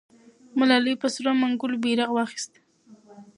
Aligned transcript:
ملالۍ 0.57 0.93
په 1.01 1.07
سرو 1.13 1.31
منګولو 1.41 1.81
بیرغ 1.83 2.09
واخیست. 2.13 2.51